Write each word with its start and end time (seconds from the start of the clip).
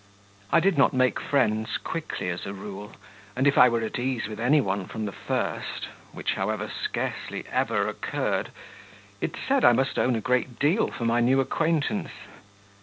I 0.51 0.59
did 0.59 0.79
not 0.79 0.95
make 0.95 1.19
friends 1.19 1.77
quickly 1.77 2.29
as 2.31 2.47
a 2.47 2.53
rule, 2.55 2.93
and 3.35 3.45
if 3.45 3.55
I 3.55 3.69
were 3.69 3.81
at 3.81 3.99
ease 3.99 4.27
with 4.27 4.39
any 4.39 4.59
one 4.59 4.87
from 4.87 5.05
the 5.05 5.11
first 5.11 5.89
which, 6.11 6.33
however, 6.33 6.71
scarcely 6.83 7.45
ever 7.51 7.87
occurred 7.87 8.49
it 9.21 9.35
said, 9.47 9.63
I 9.63 9.73
must 9.73 9.99
own, 9.99 10.15
a 10.15 10.19
great 10.19 10.57
deal 10.57 10.89
for 10.89 11.05
my 11.05 11.19
new 11.19 11.39
acquaintance. 11.39 12.09